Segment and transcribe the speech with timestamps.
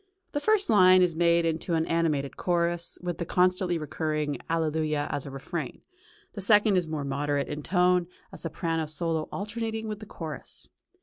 [0.31, 5.27] The first line is made into an animated chorus, with the constantly recurring Alleluia as
[5.27, 5.83] a refrain;
[6.33, 10.69] the second is more moderate in tone, a soprano solo alternating with the chorus.